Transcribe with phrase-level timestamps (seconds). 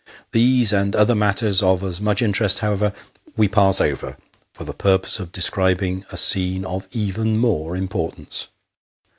[0.31, 2.91] These, and other matters of as much interest, however,
[3.37, 4.17] we pass over,
[4.51, 8.47] for the purpose of describing a scene of even more importance.